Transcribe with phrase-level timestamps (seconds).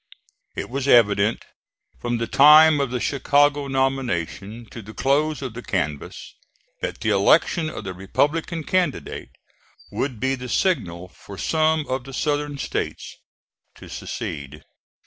[0.55, 1.45] It was evident,
[1.99, 6.33] from the time of the Chicago nomination to the close of the canvass,
[6.81, 9.29] that the election of the Republican candidate
[9.91, 13.17] would be the signal for some of the Southern States
[13.75, 14.63] to secede.